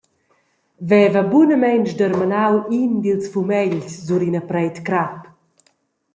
Veva 0.89 1.21
bunamein 1.31 1.83
sdermenau 1.91 2.55
in 2.81 2.91
dils 3.03 3.25
fumegls 3.33 3.89
sur 4.05 4.21
ina 4.27 4.43
preit 4.49 4.77
crap. 4.87 5.19